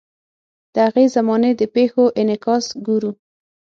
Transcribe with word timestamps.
د 0.73 0.75
هغې 0.87 1.05
زمانې 1.15 1.51
د 1.55 1.61
پیښو 1.75 2.03
انعکاس 2.21 2.65
ګورو. 2.85 3.11